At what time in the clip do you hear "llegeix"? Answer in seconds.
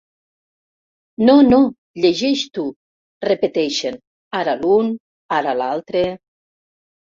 2.05-2.41